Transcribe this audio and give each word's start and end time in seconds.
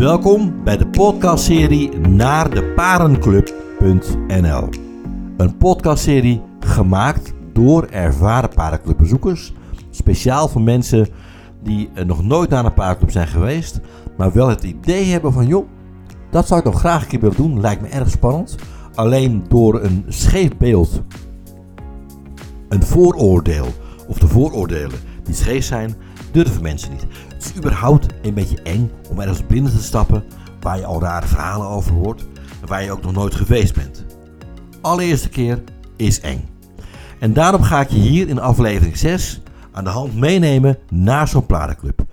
Welkom 0.00 0.64
bij 0.64 0.76
de 0.76 0.86
podcastserie 0.86 1.98
naar 1.98 2.50
de 2.50 2.64
parenclub.nl. 2.64 4.68
Een 5.36 5.56
podcastserie 5.56 6.42
gemaakt 6.60 7.32
door 7.52 7.84
ervaren 7.84 8.48
parenclubbezoekers. 8.48 9.52
Speciaal 9.90 10.48
voor 10.48 10.62
mensen 10.62 11.08
die 11.62 11.90
nog 12.06 12.24
nooit 12.24 12.50
naar 12.50 12.64
een 12.64 12.74
parenclub 12.74 13.10
zijn 13.10 13.26
geweest, 13.26 13.80
maar 14.16 14.32
wel 14.32 14.48
het 14.48 14.62
idee 14.62 15.04
hebben 15.04 15.32
van 15.32 15.46
joh, 15.46 15.68
dat 16.30 16.46
zou 16.46 16.60
ik 16.60 16.66
nog 16.66 16.78
graag 16.78 17.02
een 17.02 17.08
keer 17.08 17.20
willen 17.20 17.36
doen. 17.36 17.60
Lijkt 17.60 17.82
me 17.82 17.88
erg 17.88 18.10
spannend. 18.10 18.56
Alleen 18.94 19.44
door 19.48 19.82
een 19.82 20.04
scheef 20.08 20.56
beeld, 20.56 21.02
een 22.68 22.82
vooroordeel 22.82 23.66
of 24.08 24.18
de 24.18 24.28
vooroordelen 24.28 24.98
die 25.24 25.34
scheef 25.34 25.64
zijn, 25.64 25.94
durven 26.32 26.62
mensen 26.62 26.90
niet. 26.90 27.06
Het 27.34 27.44
is 27.44 27.56
überhaupt 27.56 28.06
een 28.22 28.34
beetje 28.34 28.62
eng 28.62 28.90
om 29.08 29.20
ergens 29.20 29.46
binnen 29.46 29.72
te 29.72 29.82
stappen 29.82 30.24
waar 30.60 30.78
je 30.78 30.84
al 30.84 31.00
rare 31.00 31.26
verhalen 31.26 31.66
over 31.66 31.92
hoort 31.92 32.20
en 32.60 32.68
waar 32.68 32.84
je 32.84 32.92
ook 32.92 33.02
nog 33.02 33.12
nooit 33.12 33.34
geweest 33.34 33.74
bent. 33.74 34.04
Allereerste 34.80 35.28
keer 35.28 35.62
is 35.96 36.20
eng. 36.20 36.48
En 37.18 37.32
daarom 37.32 37.62
ga 37.62 37.80
ik 37.80 37.90
je 37.90 37.98
hier 37.98 38.28
in 38.28 38.40
aflevering 38.40 38.96
6 38.96 39.40
aan 39.72 39.84
de 39.84 39.90
hand 39.90 40.16
meenemen 40.16 40.78
naar 40.90 41.28
zo'n 41.28 41.46
paardenclub. 41.46 42.04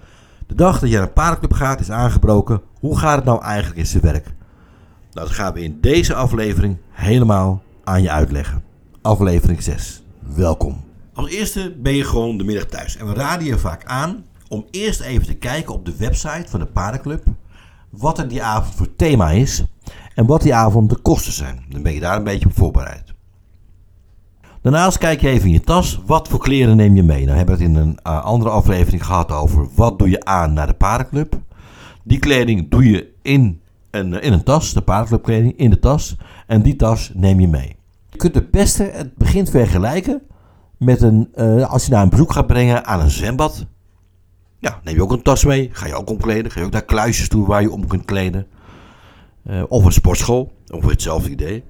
De 0.48 0.56
dag 0.56 0.80
dat 0.80 0.90
je 0.90 0.96
naar 0.96 1.06
een 1.08 1.14
paardenclub 1.14 1.54
gaat 1.54 1.80
is 1.80 1.92
aangebroken. 1.92 2.62
Hoe 2.80 2.98
gaat 2.98 3.16
het 3.16 3.26
nou 3.26 3.44
eigenlijk 3.44 3.80
in 3.80 3.86
zijn 3.86 4.04
werk? 4.04 4.26
Nou, 5.12 5.28
dat 5.28 5.30
gaan 5.30 5.54
we 5.54 5.64
in 5.64 5.78
deze 5.82 6.14
aflevering 6.14 6.78
helemaal 6.92 7.62
aan 7.84 8.02
je 8.02 8.12
uitleggen. 8.12 8.64
Aflevering 9.02 9.64
6. 9.64 10.04
Welkom. 10.20 10.86
Als 11.18 11.30
eerste 11.30 11.76
ben 11.78 11.94
je 11.94 12.04
gewoon 12.04 12.38
de 12.38 12.44
middag 12.44 12.66
thuis. 12.66 12.98
En 12.98 13.08
we 13.08 13.14
raden 13.14 13.48
je 13.48 13.58
vaak 13.58 13.86
aan 13.86 14.26
om 14.48 14.66
eerst 14.72 15.02
even 15.02 15.28
te 15.28 15.34
kijken 15.34 15.74
op 15.74 15.86
de 15.86 15.96
website 15.98 16.46
van 16.48 16.60
de 16.60 16.66
paardenclub. 16.66 17.24
Wat 17.90 18.20
er 18.20 18.28
die 18.28 18.44
avond 18.44 18.76
voor 18.76 18.96
thema 18.96 19.30
is. 19.30 19.64
En 20.16 20.26
wat 20.26 20.42
die 20.42 20.56
avond 20.56 20.90
de 20.90 20.96
kosten 20.96 21.34
zijn. 21.34 21.66
Dan 21.70 21.84
ben 21.84 21.94
je 21.94 22.00
daar 22.00 22.18
een 22.18 22.24
beetje 22.24 22.46
op 22.46 22.56
voorbereid. 22.56 23.14
Daarnaast 24.62 24.98
kijk 24.98 25.22
je 25.22 25.30
even 25.30 25.48
in 25.48 25.54
je 25.54 25.62
tas. 25.62 26.02
Wat 26.06 26.28
voor 26.28 26.40
kleren 26.40 26.76
neem 26.76 26.96
je 26.96 27.04
mee? 27.04 27.26
Nou 27.26 27.38
hebben 27.38 27.58
we 27.58 27.64
het 27.64 27.72
in 27.72 27.78
een 27.78 28.00
uh, 28.08 28.24
andere 28.24 28.52
aflevering 28.52 29.06
gehad 29.06 29.32
over 29.32 29.68
wat 29.76 30.00
doe 30.00 30.10
je 30.10 30.26
aan 30.26 30.54
naar 30.54 30.68
de 30.68 30.74
paardenclub. 30.74 31.40
Die 32.04 32.20
kleding 32.20 32.70
doe 32.70 32.90
je 32.90 33.14
in 33.22 33.62
een, 33.92 34.22
in 34.22 34.34
een 34.34 34.44
tas, 34.44 34.74
de 34.74 34.82
paardenclubkleding, 34.82 35.58
in 35.58 35.70
de 35.70 35.80
tas. 35.80 36.16
En 36.48 36.62
die 36.62 36.76
tas 36.76 37.12
neem 37.14 37.40
je 37.40 37.48
mee. 37.48 37.76
Je 38.10 38.18
kunt 38.18 38.36
het 38.36 38.52
beste 38.52 38.84
het 38.84 39.16
begin 39.16 39.48
vergelijken 39.48 40.22
met 40.78 41.02
een, 41.02 41.32
uh, 41.36 41.66
als 41.66 41.86
je 41.86 41.92
naar 41.92 42.04
een 42.04 42.10
bezoek 42.10 42.32
gaat 42.32 42.48
brengen 42.48 42.86
aan 42.86 43.00
een 43.00 43.10
zwembad. 43.10 43.66
Ja, 44.60 44.80
neem 44.84 44.96
je 44.96 45.02
ook 45.02 45.12
een 45.12 45.22
tas 45.22 45.44
mee. 45.44 45.70
Ga 45.72 45.88
je 45.88 45.96
ook 45.96 46.10
omkleden. 46.10 46.52
Ga 46.52 46.60
je 46.60 46.66
ook 46.66 46.72
naar 46.72 46.86
kluisjes 46.86 47.28
toe 47.28 47.48
waar 47.48 47.62
je 47.62 47.72
om 47.72 47.88
kunt 47.88 48.06
kleden. 48.06 48.48
Uh, 49.44 49.64
of 49.68 49.86
een 49.86 49.92
sportschool. 49.92 50.54
Ongeveer 50.68 50.92
hetzelfde 50.92 51.30
idee. 51.30 51.64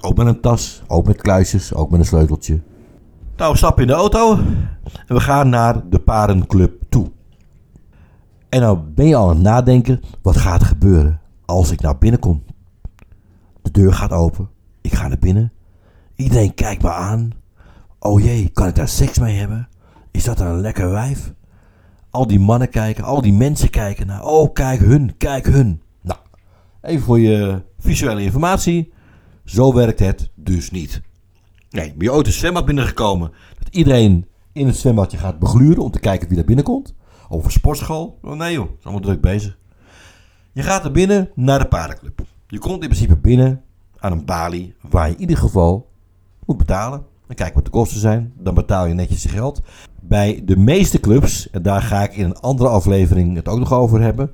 Ook 0.00 0.16
met 0.16 0.26
een 0.26 0.40
tas. 0.40 0.82
Ook 0.86 1.06
met 1.06 1.22
kluisjes. 1.22 1.74
Ook 1.74 1.90
met 1.90 2.00
een 2.00 2.06
sleuteltje. 2.06 2.60
Nou, 3.36 3.56
stappen 3.56 3.82
in 3.82 3.88
de 3.88 3.94
auto. 3.94 4.38
En 5.06 5.14
we 5.14 5.20
gaan 5.20 5.48
naar 5.48 5.88
de 5.88 5.98
parenclub 5.98 6.82
toe. 6.88 7.10
En 8.48 8.60
nou 8.60 8.78
ben 8.78 9.06
je 9.06 9.16
al 9.16 9.28
aan 9.28 9.34
het 9.34 9.44
nadenken. 9.44 10.00
Wat 10.22 10.36
gaat 10.36 10.60
er 10.60 10.66
gebeuren 10.66 11.20
als 11.44 11.70
ik 11.70 11.80
nou 11.80 11.96
binnenkom? 11.96 12.42
De 13.62 13.70
deur 13.70 13.92
gaat 13.92 14.12
open. 14.12 14.48
Ik 14.80 14.94
ga 14.94 15.08
naar 15.08 15.18
binnen. 15.18 15.52
Iedereen 16.14 16.54
kijkt 16.54 16.82
me 16.82 16.92
aan. 16.92 17.30
Oh 17.98 18.22
jee, 18.22 18.48
kan 18.48 18.68
ik 18.68 18.74
daar 18.74 18.88
seks 18.88 19.18
mee 19.18 19.36
hebben? 19.36 19.68
Is 20.10 20.24
dat 20.24 20.40
een 20.40 20.60
lekker 20.60 20.90
wijf? 20.90 21.32
Al 22.10 22.26
die 22.26 22.40
mannen 22.40 22.70
kijken, 22.70 23.04
al 23.04 23.20
die 23.20 23.32
mensen 23.32 23.70
kijken 23.70 24.06
naar. 24.06 24.24
Oh, 24.24 24.52
kijk 24.52 24.80
hun, 24.80 25.16
kijk 25.16 25.46
hun. 25.46 25.82
Nou, 26.02 26.18
even 26.82 27.04
voor 27.04 27.20
je 27.20 27.62
visuele 27.78 28.22
informatie. 28.22 28.92
Zo 29.44 29.74
werkt 29.74 29.98
het 29.98 30.30
dus 30.34 30.70
niet. 30.70 31.02
Nee, 31.70 31.94
ben 31.94 32.06
je 32.06 32.12
ooit 32.12 32.26
een 32.26 32.32
zwembad 32.32 32.64
binnengekomen 32.64 33.32
dat 33.58 33.74
iedereen 33.74 34.26
in 34.52 34.66
het 34.66 34.76
zwembadje 34.76 35.18
gaat 35.18 35.38
begluren 35.38 35.82
om 35.82 35.90
te 35.90 36.00
kijken 36.00 36.28
wie 36.28 36.36
daar 36.36 36.46
binnenkomt? 36.46 36.94
Een 37.30 37.50
sportschool? 37.50 38.18
Oh 38.22 38.36
nee 38.36 38.52
joh, 38.52 38.68
is 38.78 38.84
allemaal 38.84 39.02
druk 39.02 39.20
bezig. 39.20 39.58
Je 40.52 40.62
gaat 40.62 40.84
er 40.84 40.90
binnen 40.90 41.30
naar 41.34 41.58
de 41.58 41.68
paardenclub. 41.68 42.20
Je 42.46 42.58
komt 42.58 42.82
in 42.82 42.88
principe 42.88 43.16
binnen 43.16 43.62
aan 43.98 44.12
een 44.12 44.24
balie 44.24 44.74
waar 44.80 45.08
je 45.08 45.14
in 45.14 45.20
ieder 45.20 45.36
geval 45.36 45.90
moet 46.46 46.56
betalen. 46.56 47.04
Dan 47.26 47.36
kijk 47.36 47.54
wat 47.54 47.64
de 47.64 47.70
kosten 47.70 48.00
zijn. 48.00 48.32
Dan 48.38 48.54
betaal 48.54 48.86
je 48.86 48.94
netjes 48.94 49.22
je 49.22 49.28
geld. 49.28 49.62
Bij 50.00 50.42
de 50.44 50.56
meeste 50.56 51.00
clubs, 51.00 51.50
en 51.50 51.62
daar 51.62 51.82
ga 51.82 52.02
ik 52.02 52.16
in 52.16 52.24
een 52.24 52.36
andere 52.36 52.68
aflevering 52.68 53.36
het 53.36 53.48
ook 53.48 53.58
nog 53.58 53.72
over 53.72 54.00
hebben, 54.00 54.32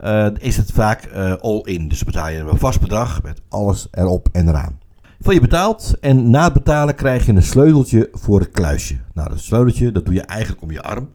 uh, 0.00 0.26
is 0.38 0.56
het 0.56 0.72
vaak 0.72 1.10
uh, 1.14 1.32
all-in. 1.32 1.88
Dus 1.88 2.04
betaal 2.04 2.28
je 2.28 2.38
een 2.38 2.58
vast 2.58 2.80
bedrag 2.80 3.22
met 3.22 3.40
alles 3.48 3.88
erop 3.90 4.28
en 4.32 4.48
eraan. 4.48 4.78
Van 5.20 5.34
je 5.34 5.40
betaalt 5.40 5.96
en 6.00 6.30
na 6.30 6.44
het 6.44 6.52
betalen 6.52 6.94
krijg 6.94 7.26
je 7.26 7.32
een 7.32 7.42
sleuteltje 7.42 8.08
voor 8.12 8.40
het 8.40 8.50
kluisje. 8.50 8.96
Nou, 9.14 9.28
dat 9.28 9.40
sleuteltje 9.40 9.92
dat 9.92 10.04
doe 10.04 10.14
je 10.14 10.22
eigenlijk 10.22 10.62
om 10.62 10.70
je 10.70 10.82
arm. 10.82 11.08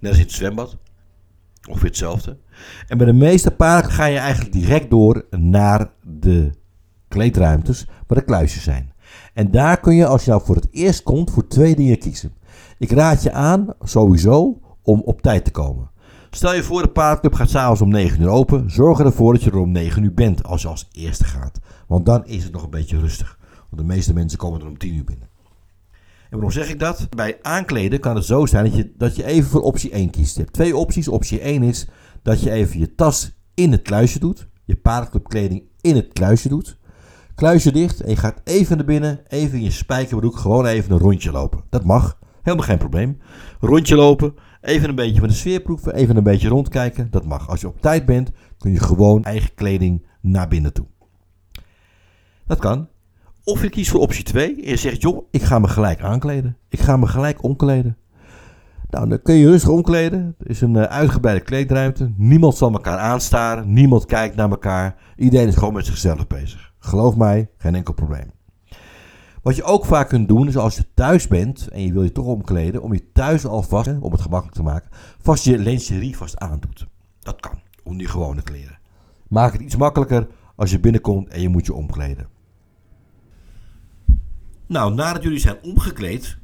Net 0.00 0.10
als 0.10 0.20
in 0.20 0.26
het 0.26 0.32
zwembad. 0.32 0.76
Ongeveer 1.68 1.88
hetzelfde. 1.88 2.36
En 2.88 2.98
bij 2.98 3.06
de 3.06 3.12
meeste 3.12 3.50
paarden 3.50 3.90
ga 3.90 4.04
je 4.04 4.18
eigenlijk 4.18 4.52
direct 4.52 4.90
door 4.90 5.24
naar 5.30 5.90
de 6.02 6.50
kleedruimtes 7.08 7.86
waar 8.06 8.18
de 8.18 8.24
kluisjes 8.24 8.62
zijn. 8.62 8.92
En 9.36 9.50
daar 9.50 9.80
kun 9.80 9.94
je, 9.94 10.06
als 10.06 10.24
je 10.24 10.30
nou 10.30 10.42
voor 10.44 10.54
het 10.54 10.68
eerst 10.70 11.02
komt, 11.02 11.30
voor 11.30 11.46
twee 11.46 11.76
dingen 11.76 11.98
kiezen. 11.98 12.32
Ik 12.78 12.90
raad 12.90 13.22
je 13.22 13.32
aan, 13.32 13.68
sowieso, 13.82 14.60
om 14.82 15.00
op 15.00 15.22
tijd 15.22 15.44
te 15.44 15.50
komen. 15.50 15.90
Stel 16.30 16.54
je 16.54 16.62
voor, 16.62 16.82
de 16.82 16.88
paardclub 16.88 17.34
gaat 17.34 17.50
s'avonds 17.50 17.80
om 17.80 17.88
9 17.88 18.20
uur 18.20 18.28
open. 18.28 18.70
Zorg 18.70 18.98
ervoor 18.98 19.32
dat 19.32 19.42
je 19.42 19.50
er 19.50 19.58
om 19.58 19.70
9 19.70 20.02
uur 20.02 20.14
bent 20.14 20.44
als 20.44 20.62
je 20.62 20.68
als 20.68 20.88
eerste 20.92 21.24
gaat. 21.24 21.60
Want 21.86 22.06
dan 22.06 22.26
is 22.26 22.44
het 22.44 22.52
nog 22.52 22.62
een 22.62 22.70
beetje 22.70 22.98
rustig. 22.98 23.38
Want 23.70 23.82
de 23.82 23.94
meeste 23.94 24.14
mensen 24.14 24.38
komen 24.38 24.60
er 24.60 24.66
om 24.66 24.78
10 24.78 24.94
uur 24.94 25.04
binnen. 25.04 25.28
En 25.92 26.30
waarom 26.30 26.50
zeg 26.50 26.68
ik 26.68 26.78
dat? 26.78 27.06
Bij 27.16 27.38
aankleden 27.42 28.00
kan 28.00 28.16
het 28.16 28.24
zo 28.24 28.46
zijn 28.46 28.64
dat 28.64 28.76
je, 28.76 28.92
dat 28.96 29.16
je 29.16 29.24
even 29.24 29.50
voor 29.50 29.62
optie 29.62 29.90
1 29.90 30.10
kiest. 30.10 30.34
Je 30.34 30.40
hebt 30.40 30.52
twee 30.52 30.76
opties. 30.76 31.08
Optie 31.08 31.40
1 31.40 31.62
is 31.62 31.88
dat 32.22 32.40
je 32.40 32.50
even 32.50 32.78
je 32.78 32.94
tas 32.94 33.32
in 33.54 33.72
het 33.72 33.82
kluisje 33.82 34.18
doet. 34.18 34.48
Je 34.64 34.76
paardclubkleding 34.76 35.62
in 35.80 35.96
het 35.96 36.12
kluisje 36.12 36.48
doet. 36.48 36.78
Kluisje 37.36 37.72
dicht 37.72 38.00
en 38.00 38.10
je 38.10 38.16
gaat 38.16 38.40
even 38.44 38.76
naar 38.76 38.86
binnen, 38.86 39.20
even 39.28 39.58
in 39.58 39.64
je 39.64 39.70
spijkerbroek, 39.70 40.36
gewoon 40.36 40.66
even 40.66 40.92
een 40.92 40.98
rondje 40.98 41.32
lopen. 41.32 41.64
Dat 41.70 41.84
mag, 41.84 42.18
helemaal 42.42 42.66
geen 42.66 42.78
probleem. 42.78 43.18
Rondje 43.60 43.96
lopen, 43.96 44.34
even 44.60 44.88
een 44.88 44.94
beetje 44.94 45.18
van 45.18 45.28
de 45.28 45.34
sfeer 45.34 45.60
proeven, 45.60 45.94
even 45.94 46.16
een 46.16 46.22
beetje 46.22 46.48
rondkijken, 46.48 47.10
dat 47.10 47.24
mag. 47.24 47.48
Als 47.48 47.60
je 47.60 47.68
op 47.68 47.80
tijd 47.80 48.06
bent, 48.06 48.30
kun 48.58 48.72
je 48.72 48.80
gewoon 48.80 49.24
eigen 49.24 49.54
kleding 49.54 50.06
naar 50.20 50.48
binnen 50.48 50.72
toe. 50.72 50.86
Dat 52.46 52.58
kan. 52.58 52.88
Of 53.44 53.62
je 53.62 53.68
kiest 53.68 53.90
voor 53.90 54.00
optie 54.00 54.24
2 54.24 54.62
en 54.62 54.68
je 54.68 54.76
zegt, 54.76 55.02
joh, 55.02 55.26
ik 55.30 55.42
ga 55.42 55.58
me 55.58 55.68
gelijk 55.68 56.00
aankleden. 56.00 56.56
Ik 56.68 56.80
ga 56.80 56.96
me 56.96 57.06
gelijk 57.06 57.42
omkleden. 57.42 57.96
Nou, 58.90 59.08
dan 59.08 59.22
kun 59.22 59.34
je 59.34 59.46
rustig 59.46 59.70
omkleden. 59.70 60.34
Er 60.38 60.50
is 60.50 60.60
een 60.60 60.78
uitgebreide 60.78 61.44
kleedruimte. 61.44 62.12
Niemand 62.16 62.56
zal 62.56 62.72
elkaar 62.72 62.98
aanstaren. 62.98 63.72
Niemand 63.72 64.06
kijkt 64.06 64.36
naar 64.36 64.50
elkaar. 64.50 64.96
Iedereen 65.16 65.48
is 65.48 65.56
gewoon 65.56 65.74
met 65.74 65.86
zichzelf 65.86 66.26
bezig. 66.26 66.74
Geloof 66.86 67.16
mij, 67.16 67.50
geen 67.56 67.74
enkel 67.74 67.94
probleem. 67.94 68.30
Wat 69.42 69.56
je 69.56 69.62
ook 69.62 69.84
vaak 69.84 70.08
kunt 70.08 70.28
doen, 70.28 70.48
is 70.48 70.56
als 70.56 70.76
je 70.76 70.94
thuis 70.94 71.28
bent 71.28 71.68
en 71.68 71.82
je 71.82 71.92
wil 71.92 72.02
je 72.02 72.12
toch 72.12 72.26
omkleden, 72.26 72.82
om 72.82 72.92
je 72.92 73.12
thuis 73.12 73.46
alvast, 73.46 73.88
om 74.00 74.12
het 74.12 74.20
gemakkelijk 74.20 74.56
te 74.56 74.62
maken, 74.62 74.90
vast 75.18 75.44
je 75.44 75.58
lingerie 75.58 76.16
vast 76.16 76.38
aandoet. 76.38 76.86
Dat 77.20 77.40
kan, 77.40 77.60
om 77.82 77.98
die 77.98 78.08
gewone 78.08 78.42
kleren. 78.42 78.78
Maak 79.28 79.52
het 79.52 79.60
iets 79.60 79.76
makkelijker 79.76 80.26
als 80.56 80.70
je 80.70 80.80
binnenkomt 80.80 81.28
en 81.28 81.40
je 81.40 81.48
moet 81.48 81.66
je 81.66 81.74
omkleden. 81.74 82.28
Nou, 84.66 84.94
nadat 84.94 85.22
jullie 85.22 85.38
zijn 85.38 85.62
omgekleed, 85.62 86.38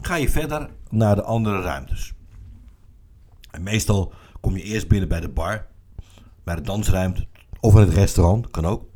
ga 0.00 0.14
je 0.14 0.28
verder 0.28 0.70
naar 0.90 1.14
de 1.14 1.22
andere 1.22 1.60
ruimtes. 1.60 2.14
En 3.50 3.62
meestal 3.62 4.12
kom 4.40 4.56
je 4.56 4.62
eerst 4.62 4.88
binnen 4.88 5.08
bij 5.08 5.20
de 5.20 5.28
bar, 5.28 5.66
bij 6.44 6.54
de 6.54 6.62
dansruimte 6.62 7.26
of 7.60 7.74
in 7.74 7.80
het 7.80 7.94
restaurant, 7.94 8.50
kan 8.50 8.64
ook. 8.64 8.90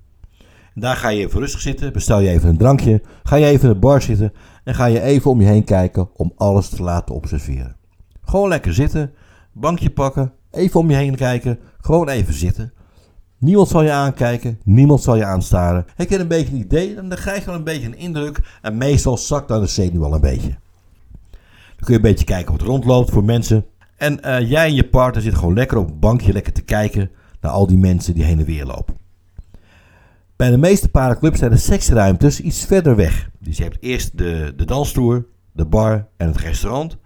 En 0.77 0.83
daar 0.83 0.97
ga 0.97 1.09
je 1.09 1.27
even 1.27 1.41
rustig 1.41 1.61
zitten, 1.61 1.93
bestel 1.93 2.21
je 2.21 2.29
even 2.29 2.49
een 2.49 2.57
drankje, 2.57 3.03
ga 3.23 3.37
je 3.37 3.47
even 3.47 3.69
in 3.69 3.75
de 3.75 3.81
bar 3.81 4.03
zitten 4.03 4.33
en 4.65 4.75
ga 4.75 4.85
je 4.85 5.01
even 5.01 5.31
om 5.31 5.41
je 5.41 5.47
heen 5.47 5.65
kijken 5.65 6.09
om 6.17 6.33
alles 6.37 6.69
te 6.69 6.83
laten 6.83 7.15
observeren. 7.15 7.77
Gewoon 8.25 8.49
lekker 8.49 8.75
zitten, 8.75 9.13
bankje 9.53 9.91
pakken, 9.91 10.33
even 10.51 10.81
om 10.81 10.91
je 10.91 10.97
heen 10.97 11.15
kijken, 11.15 11.59
gewoon 11.81 12.09
even 12.09 12.35
zitten. 12.35 12.73
Niemand 13.39 13.69
zal 13.69 13.83
je 13.83 13.91
aankijken, 13.91 14.61
niemand 14.65 15.03
zal 15.03 15.17
je 15.17 15.25
aanstaren. 15.25 15.85
Heb 15.95 16.11
je 16.11 16.19
een 16.19 16.29
beetje 16.29 16.53
een 16.53 16.61
idee, 16.61 16.95
dan 16.95 17.09
krijg 17.09 17.39
je 17.39 17.47
wel 17.47 17.55
een 17.55 17.65
beetje 17.65 17.87
een 17.87 17.99
indruk 17.99 18.59
en 18.63 18.77
meestal 18.77 19.19
zakt 19.19 19.49
dan 19.49 19.61
de 19.61 19.67
zenuw 19.67 20.01
wel 20.01 20.15
een 20.15 20.21
beetje. 20.21 20.59
Dan 21.31 21.85
kun 21.85 21.89
je 21.89 21.95
een 21.95 22.01
beetje 22.01 22.25
kijken 22.25 22.53
wat 22.53 22.63
rondloopt 22.63 23.11
voor 23.11 23.25
mensen. 23.25 23.65
En 23.97 24.21
uh, 24.27 24.51
jij 24.51 24.67
en 24.67 24.75
je 24.75 24.89
partner 24.89 25.23
zitten 25.23 25.41
gewoon 25.41 25.55
lekker 25.55 25.79
op 25.79 25.89
een 25.89 25.99
bankje 25.99 26.33
lekker 26.33 26.53
te 26.53 26.63
kijken 26.63 27.11
naar 27.41 27.53
al 27.53 27.67
die 27.67 27.79
mensen 27.79 28.15
die 28.15 28.25
heen 28.25 28.39
en 28.39 28.45
weer 28.45 28.65
lopen. 28.65 28.96
Bij 30.37 30.51
de 30.51 30.57
meeste 30.57 30.89
paardenclubs 30.89 31.39
zijn 31.39 31.51
de 31.51 31.57
seksruimtes 31.57 32.41
iets 32.41 32.65
verder 32.65 32.97
weg. 32.97 33.31
Dus 33.41 33.57
je 33.57 33.63
hebt 33.63 33.77
eerst 33.81 34.19
de, 34.19 34.53
de 34.57 34.65
dansstoer, 34.65 35.27
de 35.53 35.65
bar 35.65 36.09
en 36.17 36.27
het 36.27 36.37
restaurant. 36.37 36.97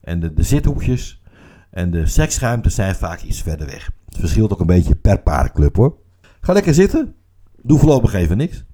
En 0.00 0.20
de, 0.20 0.32
de 0.32 0.42
zithoekjes. 0.42 1.22
En 1.70 1.90
de 1.90 2.06
seksruimtes 2.06 2.74
zijn 2.74 2.94
vaak 2.94 3.20
iets 3.20 3.42
verder 3.42 3.66
weg. 3.66 3.90
verschilt 4.08 4.52
ook 4.52 4.60
een 4.60 4.66
beetje 4.66 4.94
per 4.94 5.20
paardenclub 5.20 5.76
hoor. 5.76 5.96
Ga 6.40 6.52
lekker 6.52 6.74
zitten. 6.74 7.14
Doe 7.62 7.78
voorlopig 7.78 8.14
even 8.14 8.36
niks. 8.36 8.64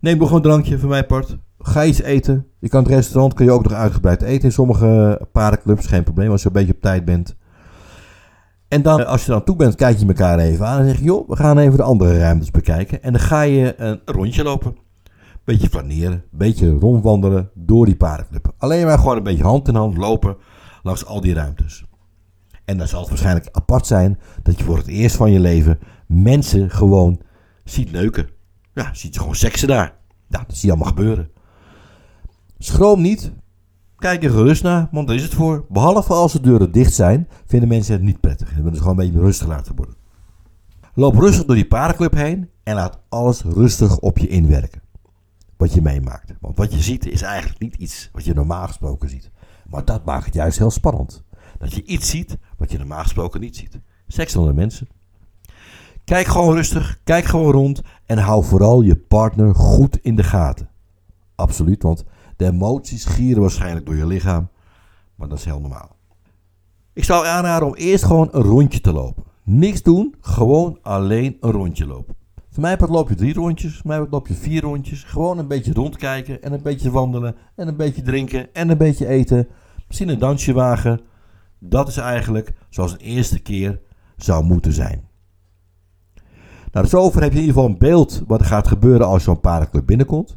Neem 0.00 0.18
nog 0.18 0.30
een 0.30 0.42
drankje 0.42 0.78
van 0.78 0.88
mijn 0.88 1.06
part. 1.06 1.36
Ga 1.58 1.84
iets 1.84 2.02
eten. 2.02 2.46
Je 2.58 2.68
kan 2.68 2.82
het 2.82 2.92
restaurant 2.92 3.34
kun 3.34 3.44
je 3.44 3.50
ook 3.50 3.62
nog 3.62 3.72
uitgebreid 3.72 4.22
eten 4.22 4.44
in 4.44 4.52
sommige 4.52 5.20
paardenclubs. 5.32 5.86
Geen 5.86 6.04
probleem 6.04 6.30
als 6.30 6.40
je 6.40 6.46
een 6.46 6.52
beetje 6.52 6.74
op 6.74 6.80
tijd 6.80 7.04
bent. 7.04 7.36
En 8.74 8.82
dan, 8.82 9.06
als 9.06 9.24
je 9.24 9.30
dan 9.30 9.44
toe 9.44 9.56
bent, 9.56 9.74
kijk 9.74 9.98
je 9.98 10.06
elkaar 10.06 10.38
even 10.38 10.66
aan 10.66 10.80
en 10.80 10.86
zeg 10.86 10.98
je, 10.98 11.04
joh, 11.04 11.28
we 11.28 11.36
gaan 11.36 11.58
even 11.58 11.76
de 11.76 11.82
andere 11.82 12.18
ruimtes 12.18 12.50
bekijken. 12.50 13.02
En 13.02 13.12
dan 13.12 13.20
ga 13.20 13.40
je 13.42 13.74
een 13.76 14.00
rondje 14.04 14.42
lopen. 14.42 14.76
Beetje 15.44 15.68
flaneren, 15.68 16.24
beetje 16.30 16.70
rondwandelen 16.70 17.50
door 17.54 17.86
die 17.86 17.96
paardenclub. 17.96 18.52
Alleen 18.58 18.86
maar 18.86 18.98
gewoon 18.98 19.16
een 19.16 19.22
beetje 19.22 19.44
hand 19.44 19.68
in 19.68 19.74
hand 19.74 19.96
lopen 19.96 20.36
langs 20.82 21.06
al 21.06 21.20
die 21.20 21.34
ruimtes. 21.34 21.84
En 22.64 22.78
dan 22.78 22.88
zal 22.88 23.00
het 23.00 23.08
waarschijnlijk 23.08 23.48
apart 23.52 23.86
zijn 23.86 24.18
dat 24.42 24.58
je 24.58 24.64
voor 24.64 24.76
het 24.76 24.86
eerst 24.86 25.16
van 25.16 25.30
je 25.30 25.40
leven 25.40 25.78
mensen 26.06 26.70
gewoon 26.70 27.20
ziet 27.64 27.92
neuken. 27.92 28.28
Ja, 28.72 28.94
ziet 28.94 29.18
gewoon 29.18 29.34
seksen 29.34 29.68
daar. 29.68 29.94
Ja, 30.28 30.44
dat 30.46 30.56
zie 30.56 30.68
je 30.68 30.74
allemaal 30.74 30.92
gebeuren. 30.92 31.30
Schroom 32.58 33.00
niet. 33.00 33.32
Kijk 34.04 34.24
er 34.24 34.30
gerust 34.30 34.62
naar, 34.62 34.88
want 34.90 35.06
daar 35.06 35.16
is 35.16 35.22
het 35.22 35.34
voor. 35.34 35.64
Behalve 35.68 36.12
als 36.12 36.32
de 36.32 36.40
deuren 36.40 36.72
dicht 36.72 36.94
zijn, 36.94 37.28
vinden 37.46 37.68
mensen 37.68 37.92
het 37.92 38.02
niet 38.02 38.20
prettig. 38.20 38.50
En 38.50 38.56
willen 38.56 38.74
ze 38.74 38.82
gewoon 38.82 38.98
een 38.98 39.04
beetje 39.04 39.20
rustig 39.20 39.46
laten 39.46 39.76
worden. 39.76 39.94
Loop 40.94 41.14
rustig 41.14 41.44
door 41.44 41.54
die 41.54 41.66
paardenclub 41.66 42.14
heen 42.14 42.50
en 42.62 42.74
laat 42.74 43.00
alles 43.08 43.42
rustig 43.42 43.98
op 43.98 44.18
je 44.18 44.28
inwerken. 44.28 44.82
Wat 45.56 45.74
je 45.74 45.82
meemaakt. 45.82 46.34
Want 46.40 46.56
wat 46.56 46.72
je 46.72 46.80
ziet 46.80 47.06
is 47.06 47.22
eigenlijk 47.22 47.60
niet 47.60 47.74
iets 47.74 48.10
wat 48.12 48.24
je 48.24 48.34
normaal 48.34 48.66
gesproken 48.66 49.08
ziet. 49.08 49.30
Maar 49.68 49.84
dat 49.84 50.04
maakt 50.04 50.24
het 50.24 50.34
juist 50.34 50.58
heel 50.58 50.70
spannend. 50.70 51.24
Dat 51.58 51.74
je 51.74 51.84
iets 51.84 52.10
ziet 52.10 52.38
wat 52.56 52.70
je 52.70 52.78
normaal 52.78 53.02
gesproken 53.02 53.40
niet 53.40 53.56
ziet. 53.56 53.80
Seks 54.06 54.36
onder 54.36 54.54
mensen. 54.54 54.88
Kijk 56.04 56.26
gewoon 56.26 56.54
rustig, 56.54 57.00
kijk 57.04 57.24
gewoon 57.24 57.52
rond 57.52 57.82
en 58.06 58.18
hou 58.18 58.44
vooral 58.44 58.82
je 58.82 58.96
partner 58.96 59.54
goed 59.54 59.98
in 60.02 60.16
de 60.16 60.22
gaten. 60.22 60.68
Absoluut, 61.34 61.82
want 61.82 62.04
de 62.36 62.44
emoties 62.44 63.04
gieren 63.04 63.40
waarschijnlijk 63.40 63.86
door 63.86 63.96
je 63.96 64.06
lichaam, 64.06 64.48
maar 65.14 65.28
dat 65.28 65.38
is 65.38 65.44
heel 65.44 65.60
normaal. 65.60 65.96
Ik 66.92 67.04
zou 67.04 67.26
aanraden 67.26 67.68
om 67.68 67.74
eerst 67.74 68.04
gewoon 68.04 68.28
een 68.32 68.42
rondje 68.42 68.80
te 68.80 68.92
lopen. 68.92 69.24
Niks 69.42 69.82
doen, 69.82 70.14
gewoon 70.20 70.78
alleen 70.82 71.36
een 71.40 71.50
rondje 71.50 71.86
lopen. 71.86 72.14
Voor 72.50 72.62
mij 72.62 72.76
loop 72.78 73.08
je 73.08 73.14
drie 73.14 73.34
rondjes, 73.34 73.76
voor 73.76 73.86
mij 73.86 74.06
loop 74.10 74.26
je 74.26 74.34
vier 74.34 74.62
rondjes. 74.62 75.02
Gewoon 75.02 75.38
een 75.38 75.48
beetje 75.48 75.72
rondkijken 75.72 76.42
en 76.42 76.52
een 76.52 76.62
beetje 76.62 76.90
wandelen 76.90 77.36
en 77.54 77.68
een 77.68 77.76
beetje 77.76 78.02
drinken 78.02 78.54
en 78.54 78.68
een 78.68 78.78
beetje 78.78 79.06
eten. 79.06 79.48
Misschien 79.86 80.08
een 80.08 80.18
dansje 80.18 80.52
wagen. 80.52 81.00
Dat 81.58 81.88
is 81.88 81.96
eigenlijk 81.96 82.52
zoals 82.68 82.92
een 82.92 82.98
eerste 82.98 83.38
keer 83.38 83.80
zou 84.16 84.44
moeten 84.44 84.72
zijn. 84.72 85.08
Nou, 86.72 86.84
dus 86.84 86.94
over 86.94 87.22
heb 87.22 87.32
je 87.32 87.38
in 87.38 87.44
ieder 87.44 87.54
geval 87.54 87.70
een 87.70 87.78
beeld 87.78 88.22
wat 88.26 88.40
er 88.40 88.46
gaat 88.46 88.68
gebeuren 88.68 89.06
als 89.06 89.22
zo'n 89.22 89.40
paardenclub 89.40 89.86
binnenkomt. 89.86 90.36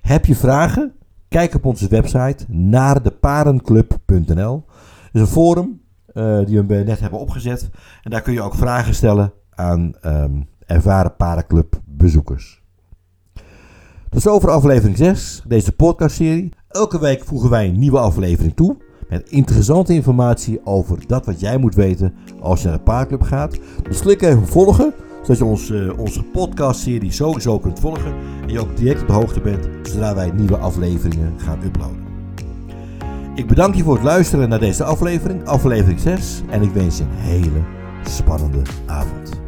Heb 0.00 0.26
je 0.26 0.36
vragen? 0.36 0.92
Kijk 1.28 1.54
op 1.54 1.64
onze 1.64 1.88
website 1.88 2.44
naardeparenclub.nl. 2.48 4.64
Dat 4.66 5.12
is 5.12 5.20
een 5.20 5.26
forum 5.26 5.80
uh, 6.14 6.46
die 6.46 6.62
we 6.62 6.74
net 6.74 7.00
hebben 7.00 7.18
opgezet. 7.18 7.70
En 8.02 8.10
daar 8.10 8.20
kun 8.20 8.32
je 8.32 8.42
ook 8.42 8.54
vragen 8.54 8.94
stellen 8.94 9.32
aan 9.50 9.92
um, 10.06 10.48
ervaren. 10.66 11.12
Dat 14.08 14.18
is 14.18 14.26
over 14.26 14.50
aflevering 14.50 14.96
6, 14.96 15.42
deze 15.46 15.72
podcastserie. 15.72 16.52
Elke 16.68 17.00
week 17.00 17.24
voegen 17.24 17.50
wij 17.50 17.68
een 17.68 17.78
nieuwe 17.78 17.98
aflevering 17.98 18.56
toe. 18.56 18.76
Met 19.08 19.28
interessante 19.28 19.94
informatie 19.94 20.60
over 20.64 21.06
dat 21.06 21.26
wat 21.26 21.40
jij 21.40 21.58
moet 21.58 21.74
weten 21.74 22.14
als 22.40 22.62
je 22.62 22.68
naar 22.68 22.76
de 22.76 22.82
paardclub 22.82 23.22
gaat. 23.22 23.58
Dus 23.82 24.00
klik 24.00 24.22
even 24.22 24.46
volgen 24.46 24.94
zodat 25.22 25.38
je 25.38 25.44
ons, 25.44 25.70
uh, 25.70 25.98
onze 25.98 26.22
podcastserie 26.22 27.12
sowieso 27.12 27.58
kunt 27.58 27.80
volgen 27.80 28.14
en 28.42 28.48
je 28.48 28.60
ook 28.60 28.76
direct 28.76 29.00
op 29.00 29.06
de 29.06 29.12
hoogte 29.12 29.40
bent 29.40 29.68
zodra 29.82 30.14
wij 30.14 30.30
nieuwe 30.30 30.56
afleveringen 30.56 31.32
gaan 31.36 31.62
uploaden. 31.64 32.06
Ik 33.34 33.46
bedank 33.46 33.74
je 33.74 33.82
voor 33.82 33.94
het 33.94 34.02
luisteren 34.02 34.48
naar 34.48 34.58
deze 34.58 34.84
aflevering, 34.84 35.46
aflevering 35.46 36.00
6, 36.00 36.42
en 36.50 36.62
ik 36.62 36.70
wens 36.70 36.98
je 36.98 37.04
een 37.04 37.10
hele 37.10 37.62
spannende 38.02 38.62
avond. 38.86 39.47